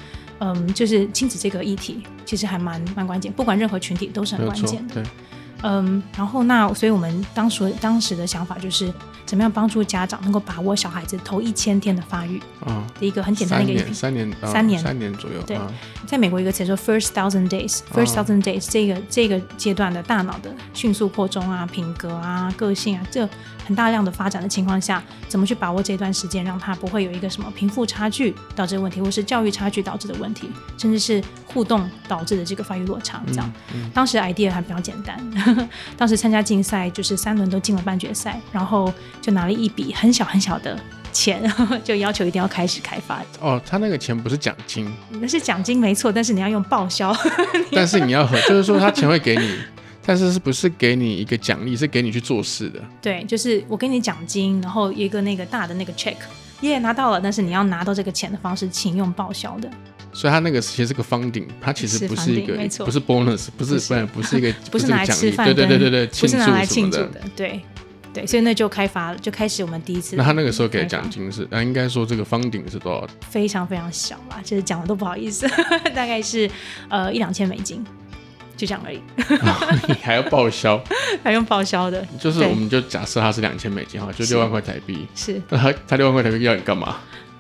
[0.43, 5.05] 嗯，就是亲子这个议题，其实还蛮蛮关键，不管任何群体都是很关键的。
[5.63, 8.93] 嗯，然后那所以我们当时当时的想法就是。
[9.31, 12.43] 怎么样帮助家长能够把握小孩子头一千天的发育？
[12.67, 15.41] 啊，的一个很简单的一个三年三年三年左右。
[15.47, 15.57] 对，
[16.05, 23.29] 在美国一个词说 first thousand days，first thousand days 这个这个阶段的大脑的迅速扩充啊，品格啊，个性啊，这
[23.65, 33.23] 很大量的发展的情况下，怎么去把握这段时间，让他不会有一个什么贫富差距导致的问题，或是教育差距导致的问题，甚至是互动导致的这个发育落差？
[33.29, 33.53] 这样，
[33.95, 35.17] 当时 idea 还比较简单，
[35.97, 38.93] 当时参加竞赛就是三轮都进了半决赛，然后。
[39.21, 40.79] 就拿了一笔很小很小的
[41.13, 41.43] 钱，
[41.85, 43.23] 就要求一定要开始开发。
[43.41, 47.15] 哦，他那个钱不是奖金，那是奖金没错，但是你要用报销。
[47.73, 49.57] 但是你要和，就是说他钱会给你，
[50.05, 52.81] 但是是不是给你一个奖励，是给你去做事的？
[53.03, 56.17] 对，就是我给你奖金，然后一个那个大的那个 check，
[56.63, 59.71] 耶拿到了，但是你要拿到这个钱的方式，请用报销的。
[60.13, 62.55] 所以他那个其实是个 funding，他其实不是一个，
[62.85, 67.61] 不是 bonus，不是不不是一个，不是拿来吃饭，对对对对对，不是拿来庆祝的，对。
[68.13, 70.17] 对，所以那就开发了，就开始我们第一次。
[70.17, 73.07] 那他那个时候给的奖金是，那应该说这个方顶是多少？
[73.29, 75.49] 非常非常小吧，就是讲的都不好意思，
[75.95, 76.51] 大概是
[76.89, 77.85] 呃一两千美金，
[78.57, 79.01] 就这样而已。
[79.87, 80.83] 你还要报销？
[81.23, 82.05] 还用报销的？
[82.19, 85.07] 就是我们就假设它是两千美金哈，就六万块台币。
[85.15, 85.41] 是。
[85.49, 86.97] 那他他六万块台币要你干嘛？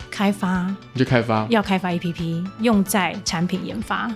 [0.08, 0.72] 开发。
[0.92, 1.46] 你就开发？
[1.50, 4.08] 要开发 APP，用在产品研发。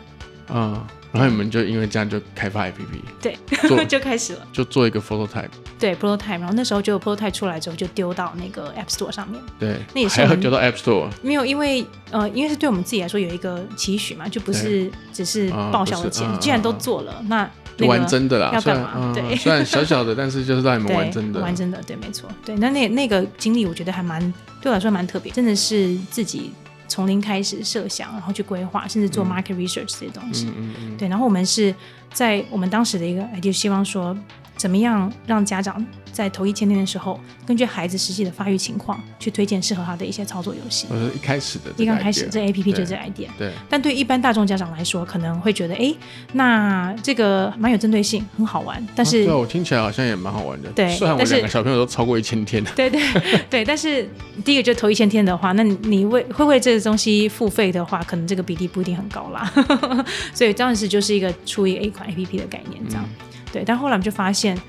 [0.50, 0.80] 嗯。
[1.14, 2.72] 然后你们就因为这样就开发 APP，
[3.22, 3.38] 对，
[3.86, 5.46] 就开始了，就做一个 photo type，
[5.78, 17.48] 对 prototype，然后那时候就 prototype 出来之后就丢到那个 App Store 上面，对，那也是还丢到 App Store，没有，因为呃，因为是对我们自己来说有一个期许嘛，就不是只是报销的钱，既然都做了，那
[17.86, 19.12] 玩真的啦，要干嘛？
[19.14, 24.20] 对，虽然小小的，但是就是让你们 玩真的，玩真的，对，没错，对，那那那个经历我觉得还蛮
[24.60, 26.52] 对我来说蛮特别，真的是自己。
[26.88, 30.52] 从零开始设想，然后去规划，甚至做 market research 这些东西。
[30.98, 31.74] 对，然后我们是
[32.12, 34.16] 在我们当时的一个 idea，希望说。
[34.56, 40.86] 怎么样让家长在头一千天的时候，根据孩子实际的发育情况，去推荐适合他的一些操作游戏？
[40.90, 43.26] 呃，一开始的，一刚开始这 A P P 就这 idea。
[43.36, 43.52] 对。
[43.68, 45.92] 但对一般大众家长来说，可能会觉得，哎，
[46.32, 48.84] 那这个蛮有针对性，很好玩。
[48.94, 50.70] 但是，对我听起来好像也蛮好玩的。
[50.70, 50.88] 对。
[50.96, 52.62] 虽然我两个小朋友都超过一千天。
[52.76, 53.02] 对 对
[53.50, 54.08] 对，但是
[54.44, 59.52] 第一个就头一千天的话，那你为会为这个东西付费的话，可能这个比例不一定很高啦。
[60.32, 63.04] 所以当时就是一个出一个 A 款 A P P 的概念，这样。
[63.54, 63.64] 对。
[63.64, 64.60] 但后来我们就发现。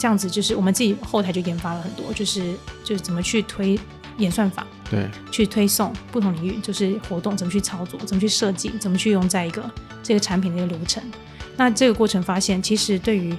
[0.00, 3.76] 这样子就是我们自己后台就研发了很多，就是就是怎么去推
[4.18, 9.68] 演算法，对，去推送不同领域，就是活动怎么去操作，怎么去设计，怎么去用在一个
[10.00, 11.02] 这个产品的一个流程。
[11.56, 13.36] 那这个过程发现，其实对于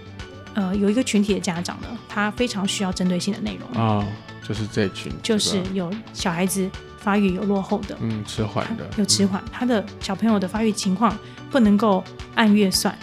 [0.54, 4.06] 呃有一个群体的家长呢，他非常需要针对性的内容啊，
[4.46, 11.18] 就是这群，就是有小孩子发育有落后的，嗯，迟缓的，有迟缓，他的小朋友的发育情况
[11.50, 12.04] 不能够
[12.36, 12.94] 按月算，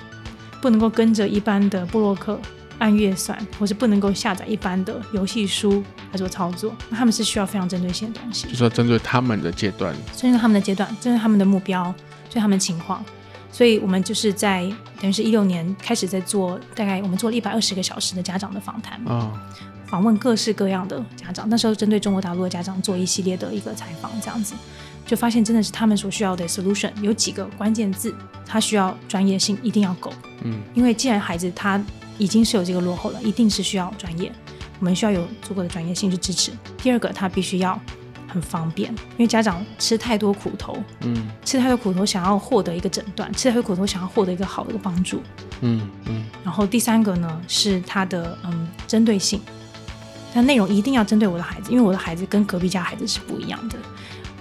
[0.60, 2.38] 不能够跟着一般的布洛克。
[2.78, 11.90] 按月算，或是不能够下载一般的游戏书来做操作，那他们是需要非常针对性的东西，就是说针对他们的阶段，针对他们的阶段，针对他们的目标，
[12.30, 13.02] 对他们的情况，
[13.50, 19.32] 所以我们就是在等于是一六年开始在做，大概我们做了一百二十个小时的家长的访谈啊，
[19.86, 24.54] 访问各式各样的家长，那时候针对中国大陆的家长做一系列的一个采访，这样子
[25.06, 28.14] 就发现真的是他们所需要的 solution 有几个关键字，
[28.44, 31.82] 他需要专业性一定要够，嗯，因为既然孩子他。
[32.18, 34.32] 已经是有这个落后了，一定是需要专业，
[34.80, 36.50] 我们需要有足够的专业性去支持。
[36.78, 37.78] 第二个，他必须要
[38.26, 45.20] 很方便，因为家长吃太多苦头，嗯，吃太多苦头想要获得一个诊断，吃太多苦头想要获得一个好的一个帮助，
[45.60, 46.24] 嗯嗯。
[46.42, 49.38] 然后第三个呢是它的嗯针对性，
[50.32, 53.76] 那内容一定要针对我的孩子，因为我的孩子跟隔壁家孩子是不一样的。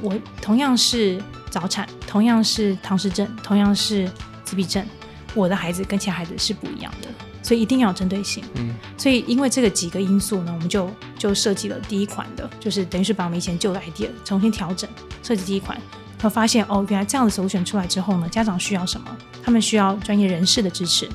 [0.02, 4.10] 我同样是早产，同样是唐氏症，同样是
[4.44, 4.86] 自闭症，
[5.34, 7.08] 我的孩子跟其他孩子是不一样的。
[7.42, 14.90] 所以一定要针对性，嗯，所以因为这个几个因素呢，我们就就设计了第一款的，就是等于是把我们以前旧的 idea 重新调整，
[15.22, 15.80] 设计第一款，
[16.18, 19.16] 他发现哦，原来这样的首选出来之后呢，家长需要什么？
[19.44, 21.08] 他们需要专业人士的支持，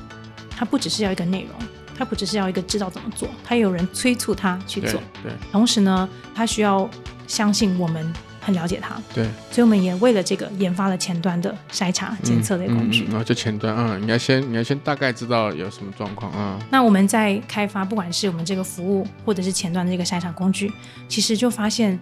[0.55, 1.53] 他不只是要一个内容，
[1.97, 6.89] 他不只是要一个知道怎么做，他有人催促他去做，对，同时呢，他需要
[7.27, 8.13] 相信我们。
[8.43, 13.05] 很了解它，对，所以我们也为了这个研发了前端的筛查检测类工具。
[13.05, 16.59] 然后就前端，啊，你要先你要先大概知道有什么状况啊。
[16.71, 20.73] 那我们在开发，不管是我们这个服务，或者是前端的这个筛查工具，
[21.07, 21.99] 其实就发现，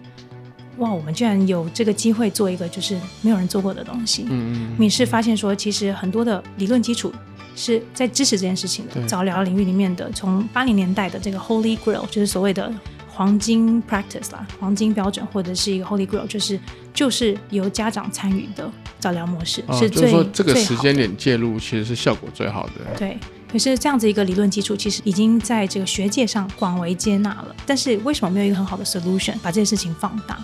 [0.78, 4.24] 哇，我们居然有这个机会做一个就是没有人做过的东西。
[4.30, 4.76] 嗯嗯。
[4.78, 7.12] 你是发现说，其实很多的理论基础
[7.54, 9.06] 是在支持这件事情的。
[9.06, 12.72] 早疗领域里面的，从八零年代的这个 Holy Grail，就是所谓的。
[13.20, 16.58] 黄金 practice 啦，黄金标准或者是一个 holy grail，就是
[16.94, 22.72] 就是由家长参与的早疗模式，是最说这个时间点介入其实是效果最好的。
[22.96, 23.18] 对，
[23.52, 27.54] 可是这样子一个理论基础，其实已经在这个学界上广为接纳了。
[27.66, 30.38] 但是为什么没有一个很好的 solution 把这件事情放大？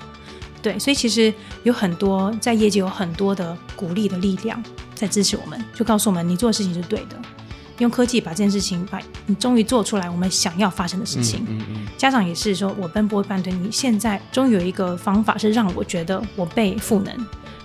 [0.61, 4.63] 对，所以其实有很多在业界有很多的鼓励的力量
[4.95, 7.17] 在支持我们，就告诉我们你做的事情是对的。
[7.79, 11.45] 用科技把这件事情，把你终于做出来我们想要发生的事情。
[11.49, 17.15] 嗯嗯家长也是说，我奔波半天，你现在终于有一个方法是让我觉得我被赋能，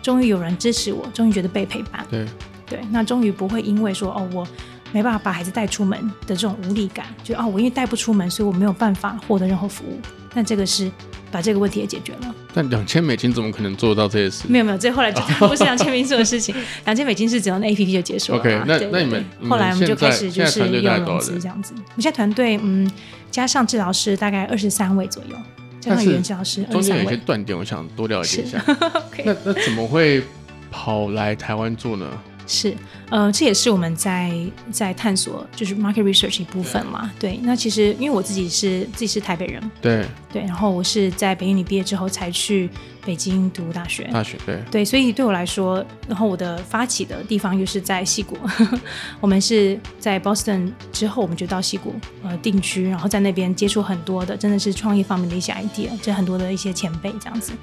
[0.01, 2.05] 终于有人支持我，终于觉得被陪伴。
[2.09, 2.25] 对
[2.65, 4.47] 对，那终于不会因为说哦，我
[4.93, 9.99] 没办法把孩子带出门的这种无力感，就哦，我因为带不出门，所以我没有办法获得任何服务。
[10.33, 10.91] 那这个是。
[11.33, 12.35] 把这个问题也解决了。
[12.53, 14.43] 但两千美金怎么可能做到这些事？
[14.49, 16.53] 没有没有，这后来就不是两千美金做的事情。
[16.83, 18.39] 两千美金是只要那 A P P 就结束了。
[18.39, 21.73] OK，那那你们后来我们就开始就是用融资这样子。
[21.73, 22.91] 我们现在团队嗯，
[23.31, 25.37] 加上治疗师大概二十三位左右，
[25.79, 28.61] 加上语言治疗师中间有些断点，我想多了解一下。
[29.23, 30.21] 那那怎么会
[30.69, 32.05] 跑来台湾做呢？
[32.51, 32.75] 是，
[33.09, 34.29] 呃，这也是我们在
[34.69, 37.09] 在探索，就是 market research 一部分嘛。
[37.17, 42.69] 对，那其实因为我自己是自己是台北人，对对，然后我是在北英女毕业之后才去
[43.05, 48.37] 北京读大学，大学对对，所以对我来说，然后我的发起的地方又是在西谷，
[49.21, 57.53] 我们是在 Boston 之后，我们就到西谷呃定居，然后在那边接触很多的真的是创业方面的一些 idea，就很多的一些前辈这样子。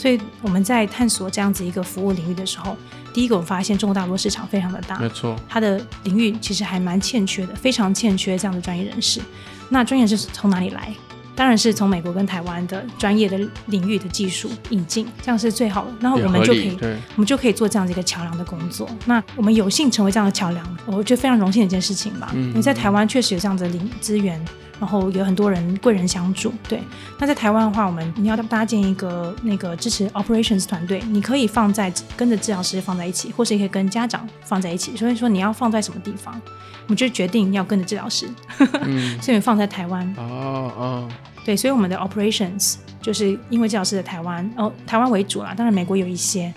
[0.00, 2.74] 所以我们在探索这样子一个服务领域的时候，
[3.12, 9.20] 第一个我们发现中国大陆市场非常的大，没错，它的领域其实还蛮欠缺的，非常欠缺这样的专业人士。
[9.68, 10.90] 那专业是从哪里来？
[11.36, 15.92] 当然是从美国跟台湾的专业的领域的技术引进，这样是最好的。
[16.00, 16.78] 然后我们就可以，
[17.14, 18.88] 我们就可以做这样子一个桥梁的工作。
[19.04, 22.30] 那我们有幸成为这样的桥梁，我觉得非常荣幸的一件事情吧。
[22.34, 24.42] 你在台湾确实有这样的领资源。
[24.80, 26.82] 然后有很多人贵人相助，对。
[27.18, 34.96] 那在台湾的话，我们你要搭建一个那个支持 operations 团队，你可以放在跟着治疗师放在一起，或是也可以跟家长放在一起。
[34.96, 36.40] 所以说你要放在什么地方，
[36.86, 38.26] 我们就决定要跟着治疗师，
[39.20, 40.10] 所以放在台湾。
[40.16, 41.08] 哦哦，
[41.44, 46.52] 对，所以我们的 operations 就是因为治疗师在台湾，哦，台湾为主啦，当然美国有一些。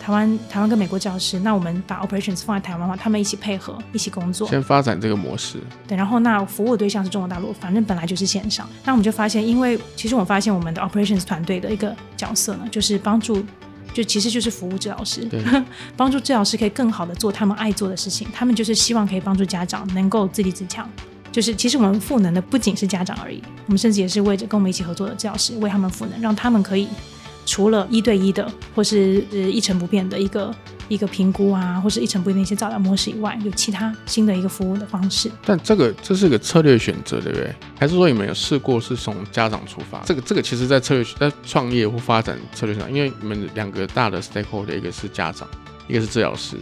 [0.00, 5.58] 台湾台湾跟美国教师，那我们把 operations 放在台湾的话，他们一起配合，一起工作，先发展这个模式。
[5.86, 8.68] 对，然后那服务对象是中国大陆，反正本来就是线上。
[8.84, 13.44] 那我们就发现，因为其实我发现我们的 operations 团队的一个角色呢，就是帮助，
[13.92, 15.28] 就其实就是服务治疗师，
[15.96, 18.26] 帮助治疗师可以更好的做他们爱做的事情。
[18.32, 20.88] 他们就是希望可以帮助家长能够自立自强。
[21.30, 26.88] 就是其实我们赋能的不仅是家长而已，我们甚至也是为着跟我们一起合作的治疗师，为他们赋能，让他们可以。
[27.48, 30.54] 除了一对一的或是呃一成不变的一个
[30.86, 35.30] 一个评估啊，或是一成不变的一些照疗模式以外，有其他新的一个服务的方式。
[35.46, 37.50] 但这个这是个策略选择，对不对？
[37.80, 40.02] 还是说你们有试过是从家长出发？
[40.04, 45.48] 这个这个其实在策略在创业或发展策略上，因为你们两个大的 stakeholder，一个是家长，
[45.88, 46.54] 一个是治疗师。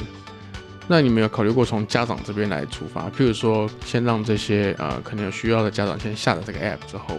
[0.87, 3.11] 那你们有考虑过从家长这边来出发？
[3.11, 7.18] 譬如说，先让这些呃可能有需要的家长先下载这个 app 之后，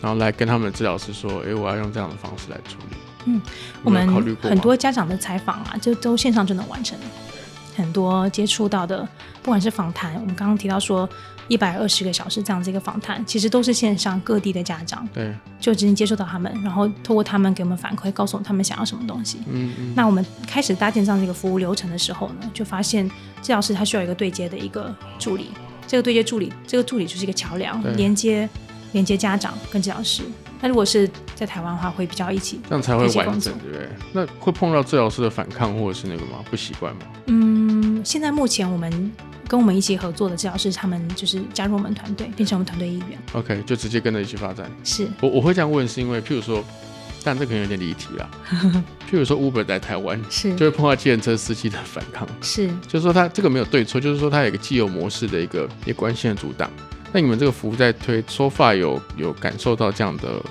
[0.00, 3.40] 然后来跟他们的治疗师说：“诶，我要用这样的方式来处理。”嗯，
[3.82, 4.06] 我们
[4.40, 6.98] 很多家长的采访啊，就都线上就能完成。
[7.76, 9.06] 很多接触到的，
[9.42, 11.08] 不管是访谈，我们刚刚提到说
[11.46, 19.38] 一百二十个小时这样子一个访谈，其实都是线上各地的家长，对，就直接接触到他们，然后透过他们给我们反馈，告诉我们他们想要什么东西。
[19.48, 19.92] 嗯嗯。
[19.94, 23.08] 那我们开始搭建这样的一个服务流程的时候呢，就发现
[23.42, 25.50] 治疗师他需要一个对接的一个助理，
[25.86, 28.48] 这个对接助理，这个助理就是一个桥梁，连接
[28.92, 30.22] 连接家长跟治疗师。
[30.60, 33.88] 那如果是在台湾的话，会比较一起，这样才会完整，对不对？
[34.12, 36.44] 那会碰到治疗师的反抗或者是那个吗？
[36.50, 37.02] 不习惯吗？
[37.26, 39.12] 嗯，现在目前我们
[39.46, 43.16] 跟我们一起合作的治疗师，他们就是加入我们团队，变成我们团队一员。
[43.34, 44.68] OK，就直接跟着一起发展。
[44.82, 46.64] 是我我会这样问，是因为譬如说，
[47.22, 48.28] 但这可能有点离题啊。
[49.08, 56.68] 譬如说，Uber 在台湾是就会碰到计程车司机的反抗，是就是说他这个没有对错，就是说他有一个既有模式的一个一关系的阻挡。
[57.12, 60.42] 那你们这个服务在推说法有有感受到这样的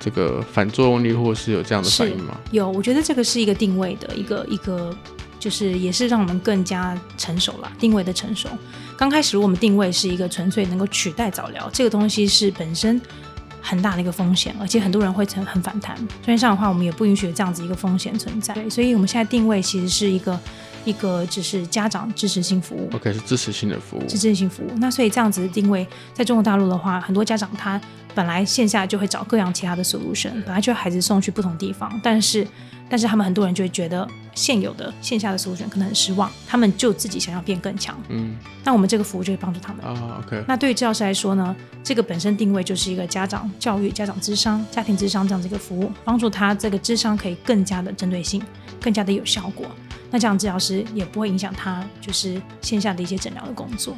[0.00, 2.36] 这个反作用力，或是有这样的反应吗？
[2.50, 4.96] 有，我觉得这个是一个定位的一个一个，
[5.38, 8.48] 就是也是让我们更加成熟了，定位的成熟。
[8.96, 13.00] 刚开始我们定位是一个纯粹能够取代早疗，这个东西是本身
[13.60, 15.94] 很大的一个风险，而且很多人会成很反弹。
[16.24, 18.54] 专业上的话，我们也不允许有这样子一个风险存在。
[18.54, 20.40] 对，所以我们现在定位其实是一个。
[20.88, 24.70] 一个只是家长支持性服务，OK 是支持性的服务，支持性服务。
[24.76, 27.78] 那所以这样子的定位，在中国大陆的话，很多家长他
[28.14, 32.46] 本来线下就会找各样其他的 solution，本来就孩子送去不同地方，但是
[32.88, 37.94] 但是他们很多人就会觉得现有的线下的 solution 可能很失望，他们就自己想要变更强。
[38.08, 40.22] 嗯，那我们这个服务就会帮助他们啊。
[40.24, 48.42] OK，那对于治疗师来说呢，这个本身定位就是一个家长教育、家长智商、家庭智商这样子一个服务，帮助他这个智商可以更加的针对性，
[48.80, 49.66] 更加的有效果。
[50.10, 53.96] 那这样治疗师也不会影响他就是线下的一些诊疗的工作。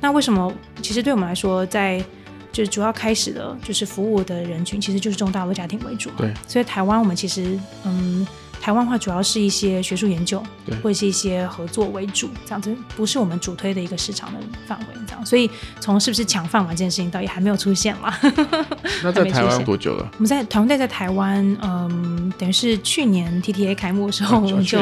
[0.00, 0.52] 那为什么？
[0.82, 2.04] 其实对我们来说，在
[2.50, 6.10] 就是主要开始的就是服务的人群，其实就是中大陆家庭为主。
[6.16, 6.32] 对。
[6.48, 8.26] 所以台湾我们其实嗯。
[8.62, 10.40] 台湾话主要是一些学术研究，
[10.80, 15.26] 或者是一些合作为主，这样子不是我们主推的一个市场的范围，这样。
[15.26, 18.14] 所以从是不是抢饭碗这件事情，倒也还没有出现嘛。
[19.02, 20.08] 那在台湾多久了？
[20.12, 24.78] 我们在团队在台湾，嗯，等于是去年 TTA 开幕的时候，我们就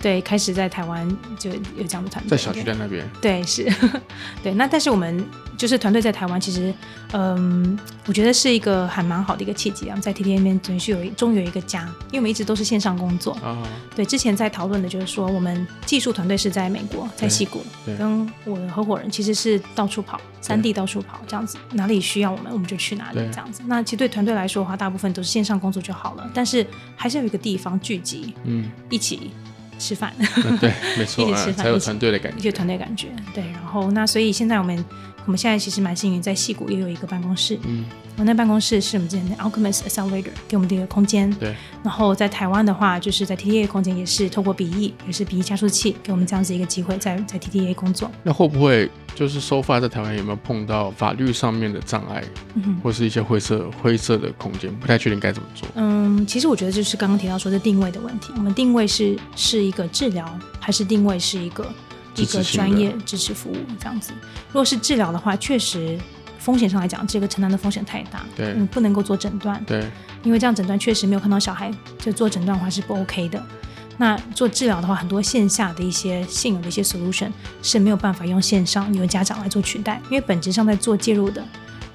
[0.00, 3.04] 对开始在台湾就有这样的团队，在小区在那边。
[3.20, 3.68] 对，是，
[4.44, 4.54] 对。
[4.54, 5.26] 那但是我们
[5.56, 6.72] 就是团队在台湾，其实，
[7.14, 7.76] 嗯，
[8.06, 13.07] 我觉得是一个还蛮好的一个契机啊，在 TTA 那边等于是有终于有一个家，因为我们一直都是线上工。
[13.08, 13.56] 工作啊，
[13.96, 17.64] 对，之前在讨论的就是说，我们技术团队是在美国，在西谷，
[17.96, 23.62] 跟我的合伙人其实是到处跑，三地到处跑，这样子，哪里需要我们，我们就去哪里，这样子。
[23.66, 29.30] 那其实对团队来说的话，大部分都是线上工作就好了，但是还是有一个地方聚集，嗯，一起
[29.78, 30.12] 吃饭，
[30.60, 33.42] 对，没错， 一起吃饭才有团队的感觉，一些团队感觉，对。
[33.52, 34.84] 然后那所以现在我们。
[35.28, 37.58] 我们现在其实蛮幸运，在戏谷也有一个办公室。
[37.66, 37.84] 嗯，
[38.16, 41.30] 我那办公室是我们之前的 Alchemist Accelerator 给我们的一个空间。
[41.34, 41.54] 对。
[41.82, 48.10] 然后在台湾的话，就是在 TTA 空间也是透过笔译，也是笔译加速器，给我们这样子一个机会，在在 TTA 工作。
[48.22, 54.74] 那会不会就是 so far 在台湾有没有碰到法律上面的障碍，嗯或是一些灰色灰色的空间？
[54.76, 55.68] 不太确定该怎么做。
[55.74, 58.32] 嗯，其实我觉得就是刚刚提到说的定位的问题。
[58.34, 60.26] 我们定位是是一个治疗，
[60.58, 61.70] 还是定位是一个？
[62.16, 64.12] 一个专业支持服务这样子，
[64.48, 65.98] 如果是治疗的话，确实
[66.38, 69.88] 风险上来讲，这个承担的风险太大，对，嗯，不能够做诊断，对，
[70.22, 73.42] 因为这样诊断确实没有看到小孩，就做诊断的话是不 OK 的。
[74.00, 77.30] 那做治疗的话，很多线下的一些现有的一些 solution
[77.62, 81.44] 是没有办法用线上由家长来做取代，因为本质上在做介入的。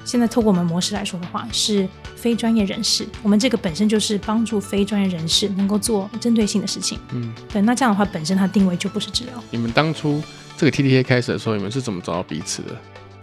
[0.05, 3.07] 现在透过我们模式来说的话，是非专业人士。
[3.21, 6.99] 我们这个本身就是帮助非专业人士能够做针对性的事情。
[7.13, 7.61] 嗯，对。
[7.61, 9.33] 那这样的话，本身它定位就不是治疗。
[9.51, 10.21] 你们当初
[10.57, 12.75] 这个 T T A 开始的时候，你们是怎么找到彼此的？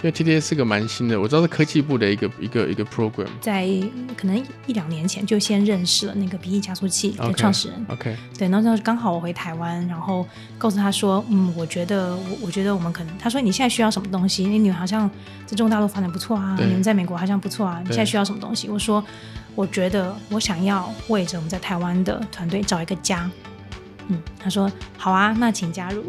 [0.02, 3.68] 因为 TDA 是个蛮新的，我知道是科技部的一个一个一个 program，在
[4.16, 7.86] 可能一两年前就先认识了那个鼻翼加速器的创始人。
[7.88, 14.46] OK，对，然后刚好我回台湾，然后告诉他说，嗯，我觉得我我觉得我们可能，他说你现在需要什么东西？
[14.46, 15.08] 你们好像
[15.44, 18.70] 在中国大陆发展不错啊，你们在美国好像不错啊，你现在需要什么东西？
[18.70, 19.04] 我说，
[19.54, 23.30] 我觉得我想要为着我们在台湾的团队找一个家。
[24.10, 26.04] 嗯，他说好啊，那请加入。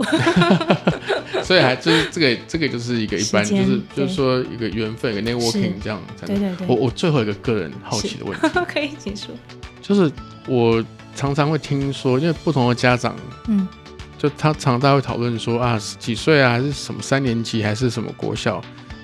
[1.43, 5.99] 所以还就是这个这个就是一个一般就是就是说一个缘分一个 networking 这样。
[6.25, 6.67] 对对对。
[6.67, 9.33] 我我最后一个个人好奇的问题， 可以请说。
[9.81, 10.11] 就是
[10.47, 10.83] 我
[11.15, 13.15] 常常会听说，因为不同的家长，
[13.47, 13.67] 嗯，
[14.17, 18.61] 就他常常大会讨论说啊，几岁啊，还是什么三年级，还是什么国小，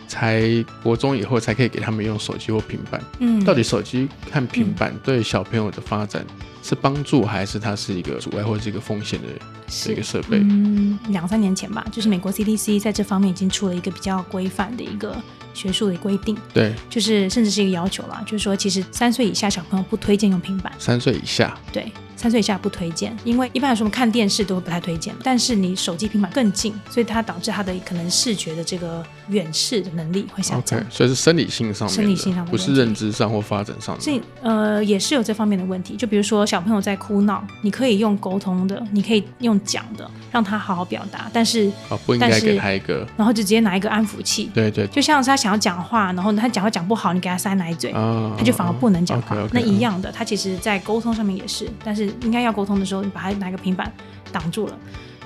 [0.08, 0.44] 才
[0.82, 3.02] 国中以后才可以给他们用手机或平板。
[3.20, 6.26] 嗯，到底手机和平板对小朋友的发展
[6.64, 9.28] 是帮助，还是它是一个阻碍或者是一个风险的
[9.68, 10.40] 是一个设备？
[10.40, 15.16] 嗯，两三年前吧，就是美国 CDC 在这方面已经出了一个比较规范的一个
[15.58, 30.80] 学术的规定，对，就是甚至是一个要求啦，就是说其实三岁以下小朋友不推荐用平板，三岁以下，对，三岁以下不推荐，因为一般来说我们看电视都不太推荐，但是你手机、平板更近，所以它导致他的可能视觉的这个远视的能力会下降。
[30.80, 30.88] OK，。
[30.92, 34.02] 所以是生理性上生理性上的不是认知上或发展上的。
[34.02, 44.86] 所以呃也是有这方面的问题，就比如说小朋友在哭闹，你可以用沟通的，你可以用讲的，让他好好表达，但是啊，不应该但是给他一个，然后就直接拿一个安抚器，对对。
[44.88, 49.36] 就像是他想要讲话，然后他讲话讲不好，你给他塞奶嘴，啊，他就反而不能讲话。
[49.52, 53.92] 那一样的，他其实在沟通上面也是，但是应该要沟通的时候，你把他拿个平板
[54.32, 54.78] 挡住了，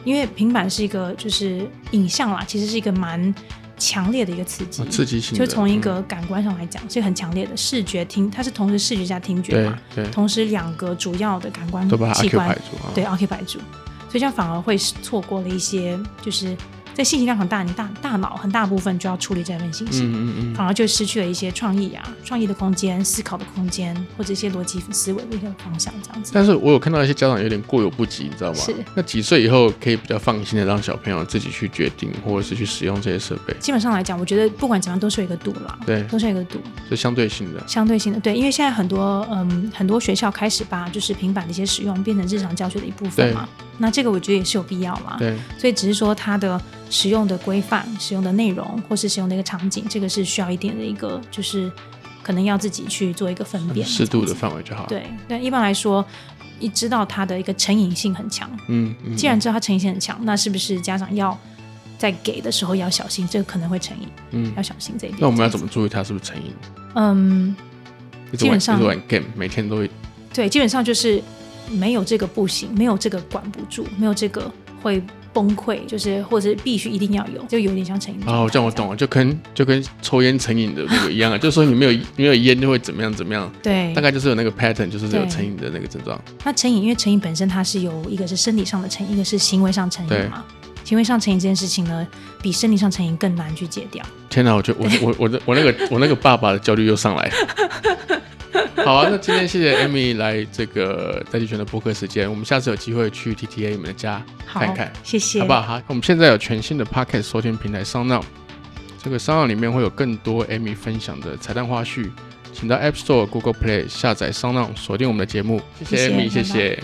[0.03, 3.33] 因为平板是一个就是影像啦，其实是一个蛮
[3.77, 5.81] 强烈的一个刺激啊，刺激性，就从一嗯。
[5.81, 13.59] 个感官上来讲，是很强烈的视觉听，它是同时视觉加听觉嘛，对，同时两个主要的感官都把它器 occupy 官住啊，对 occupy 住，
[14.11, 16.53] 所以这样反而会错过了一些，就是
[16.93, 20.03] 在信息量很大，你大大脑很大部分就要处理这份信息。
[20.03, 26.31] 嗯嗯嗯，反而就失去了一些创意啊、创意的空间、思考的空间，或者一些逻辑思维的一个方向，这样子。
[26.35, 28.59] 但是我有看到一些家长有点过犹不及，你知道吗？
[28.59, 28.75] 是。
[28.93, 36.59] 那几岁以后可以比较放心的让小朋友自己去决定，或者是去使用这些设备，基本上来讲，我觉得不管怎样都是有一个度啦，对，都是有一个度，
[36.89, 37.63] 是相对性的。
[37.65, 38.19] 相对性的。
[38.19, 43.47] 对，因为现在很多嗯很多学校开始把就是平板的一些使用变成日常教学的一部分嘛，
[43.81, 45.17] 那这个我觉得也是有必要嘛。
[45.17, 51.69] 对，所以只是说它的使用的规范、使用的内容，或是使用的一个场景，这个是需要一点的一个，就是
[52.21, 56.05] 可能要自己去做一个分辨，适度的范围就好。，对，但一般来说，
[56.59, 61.37] 一知道它的一个成瘾性很强，嗯嗯，既然知道它成瘾性很强，那是不是家长要
[61.97, 65.19] 在给的时候要小心，这个可能会成瘾，嗯，要小心这一点。
[65.21, 65.49] 那我们要？
[65.49, 66.53] 怎么注意它是不是成瘾？
[66.95, 67.55] 嗯，
[68.37, 69.89] 基本上玩 game，每天都会
[70.33, 71.21] 对，基本上就是
[71.69, 74.51] 没有这个不行，没有这个管不住，没有这个
[74.81, 75.01] 会
[75.33, 78.19] 崩溃，就是或者是必须一定要有，就有点像成瘾。
[78.25, 86.21] 哦，这样我懂了，就跟就跟抽烟成瘾的那个一样啊， 就是说你没有你没有烟就会怎么样怎么样，对，大概就是有那个 pattern，就是有成瘾的那个症状。
[86.43, 90.43] 那成瘾，因为成瘾本身它是有一个是生理上的成瘾，一个是行为上成对瘾嘛。
[90.83, 92.05] 行为上成瘾这件事情呢，
[92.41, 94.03] 比生理上成瘾更难去戒掉。
[94.29, 98.21] 天哪，我觉得我我我的我那个我那个爸爸的焦虑又上来了。
[98.83, 105.61] 好啊，那今天谢谢 Amy 来这个戴季全的播客时间，我们下次有机会去 TTA 你们的家好，看看，谢谢，好不好？
[105.61, 108.23] 好，我们现在有全新的 Podcast 收听平台 SoundOn，
[109.01, 112.09] 这个 SoundOn 里面会有更多 Amy 分享的彩蛋花絮，
[112.51, 115.61] 请到 App Store、Google Play 下载 SoundOn，锁定我们的节目。
[115.85, 116.81] 谢谢 Amy，谢谢。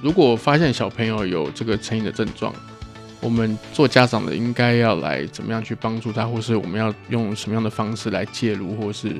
[0.00, 2.54] 如果发现小朋友有这个成瘾的症状，
[3.28, 9.10] 我们做家长的应该要来怎么样去帮助他，或是我们要用什么样的方式来介入，或是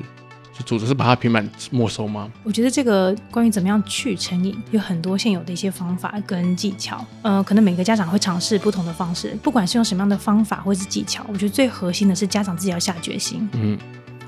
[0.57, 2.27] 是组织是把他平板没收吗？
[2.43, 7.05] 我觉得这个关于怎么样去成瘾，有很多现有的一些方法跟技巧。
[7.21, 13.47] 呃，可能每个家长会尝试不同的方式，不管是用什么样的方法或是技巧，我觉得最核心的是家长自己要下决心。
[13.53, 13.77] 嗯，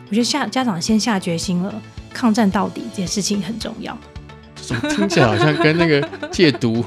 [0.09, 1.81] 我觉得下家长先下决心了，
[2.13, 3.97] 抗战到底这件事情很重要，
[4.61, 6.01] 怎么听起来好像跟那个
[6.31, 6.83] 戒毒，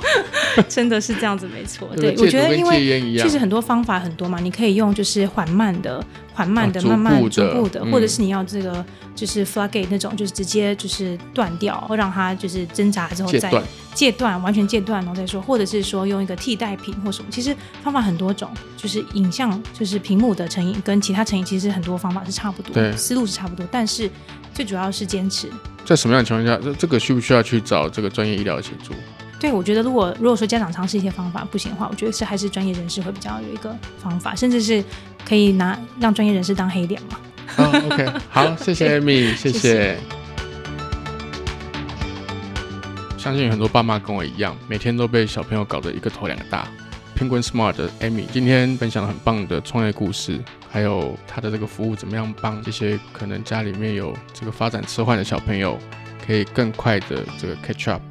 [0.69, 1.89] 真的是这样子，没错。
[1.95, 3.35] 对，我觉得因为其实。
[3.45, 6.03] 很多方法很多嘛，你可以用就是缓慢的、
[6.33, 8.83] 缓慢的、慢慢逐步的，嗯或者是你要这个
[9.15, 13.53] 就是 floodgate 那种，就是直接就是断掉，或让它就是挣扎之后再
[13.93, 17.31] 戒断，完全戒断然后再说，或者是说用一个替代品或什么。
[17.31, 18.49] 其实方法很多种，
[18.79, 24.09] 就是影像就是屏幕的成瘾跟其他成瘾其实很多方法是差不多对，思路是差不多，但是
[24.55, 25.51] 最主要是坚持。
[25.85, 28.95] 在什么样的情况下，这这个需不需要去找这个专业医疗的协助？
[29.39, 34.83] 对，我觉得如果如果说家长尝试一些方法不行的话，我觉得是还是专业人士会比较有一个方法，甚至是
[35.29, 37.19] 可以拿让专业人士当黑脸嘛。
[37.47, 39.99] 好，OK，好，谢谢 Amy，谢谢谢谢。
[43.19, 46.67] 相信有很多爸妈跟我一样，每天都被小朋友搞得一个头两个大。
[47.17, 50.41] Penguin Smart 的 Amy 今天分享了很棒的创业故事，
[50.75, 55.79] 还有他的这个服务怎么样帮这些可能家里面有这个发展迟缓的小朋友，
[56.27, 58.03] 可以更快的这个 catch up，